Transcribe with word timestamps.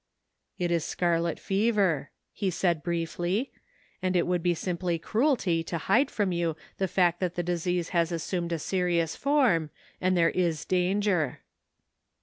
"It 0.57 0.71
is 0.71 0.83
scarlet 0.83 1.39
fever," 1.39 2.09
he 2.33 2.49
said 2.49 2.81
briefly," 2.81 3.51
and 4.01 4.15
it 4.15 4.25
would 4.25 4.41
be 4.41 4.55
simply 4.55 4.97
cruelty 4.97 5.63
to 5.65 5.77
hide 5.77 6.09
from 6.09 6.31
you 6.31 6.55
the 6.79 6.87
fact 6.87 7.19
that 7.19 7.35
the 7.35 7.43
disease 7.43 7.89
has 7.89 8.11
assumed 8.11 8.51
a 8.51 8.57
serious 8.57 9.15
form, 9.15 9.69
and 10.01 10.17
there 10.17 10.31
is 10.31 10.65
danger." 10.65 11.41